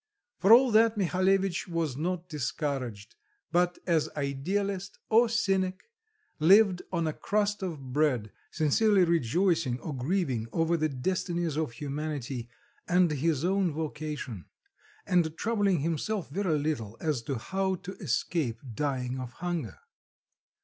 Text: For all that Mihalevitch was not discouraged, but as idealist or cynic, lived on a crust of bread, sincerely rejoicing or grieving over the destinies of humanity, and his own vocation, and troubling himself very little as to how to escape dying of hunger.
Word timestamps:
For 0.39 0.51
all 0.51 0.71
that 0.71 0.97
Mihalevitch 0.97 1.67
was 1.67 1.95
not 1.95 2.27
discouraged, 2.27 3.13
but 3.51 3.77
as 3.85 4.09
idealist 4.17 4.97
or 5.11 5.29
cynic, 5.29 5.91
lived 6.39 6.81
on 6.91 7.05
a 7.05 7.13
crust 7.13 7.61
of 7.61 7.93
bread, 7.93 8.31
sincerely 8.49 9.03
rejoicing 9.05 9.79
or 9.79 9.95
grieving 9.95 10.47
over 10.51 10.75
the 10.75 10.89
destinies 10.89 11.55
of 11.55 11.73
humanity, 11.73 12.49
and 12.87 13.11
his 13.11 13.45
own 13.45 13.71
vocation, 13.73 14.45
and 15.05 15.37
troubling 15.37 15.81
himself 15.81 16.31
very 16.31 16.57
little 16.57 16.97
as 16.99 17.21
to 17.21 17.37
how 17.37 17.75
to 17.75 17.93
escape 17.97 18.59
dying 18.73 19.19
of 19.19 19.33
hunger. 19.33 19.77